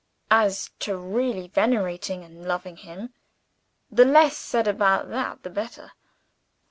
As 0.31 0.71
to 0.79 0.97
really 0.97 1.47
venerating 1.47 2.23
and 2.23 2.43
loving 2.47 2.77
him 2.77 3.13
the 3.91 4.03
less 4.03 4.35
said 4.35 4.67
about 4.67 5.11
that 5.11 5.43
the 5.43 5.49
better. 5.51 5.91